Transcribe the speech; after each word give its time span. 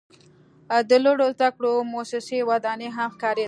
د 0.89 0.91
لوړو 1.03 1.27
زده 1.35 1.49
کړو 1.55 1.73
موسسې 1.93 2.37
ودانۍ 2.49 2.89
هم 2.97 3.09
ښکاریده. 3.15 3.39